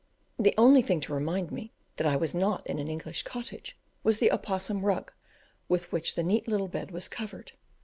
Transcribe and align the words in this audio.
The 0.39 0.55
only 0.57 0.81
thing 0.81 0.99
to 1.01 1.13
remind 1.13 1.51
me 1.51 1.73
that 1.97 2.07
I 2.07 2.15
was 2.15 2.33
not 2.33 2.65
in 2.65 2.79
an 2.79 2.87
English 2.89 3.21
cottage 3.21 3.77
was 4.01 4.17
the 4.17 4.31
opossum 4.31 4.83
rug 4.83 5.11
with 5.69 5.91
which 5.91 6.15
the 6.15 6.23
neat 6.23 6.47
little 6.47 6.67
bed 6.67 6.89
was 6.89 7.07
covered. 7.07 7.51